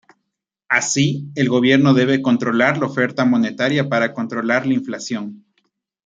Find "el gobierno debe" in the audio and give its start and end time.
1.35-2.23